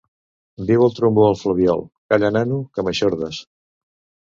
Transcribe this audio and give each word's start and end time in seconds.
Diu 0.71 0.85
el 0.85 0.95
trombó 0.99 1.25
al 1.25 1.37
flabiol: 1.43 1.85
Calla 2.15 2.33
nano, 2.39 2.59
que 2.79 2.89
m'eixordes! 2.91 3.45